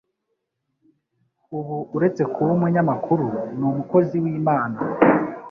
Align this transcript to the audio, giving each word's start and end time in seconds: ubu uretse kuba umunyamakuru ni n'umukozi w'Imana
ubu 1.57 1.77
uretse 1.95 2.21
kuba 2.33 2.51
umunyamakuru 2.57 3.25
ni 3.37 3.43
n'umukozi 3.59 4.15
w'Imana 4.23 4.77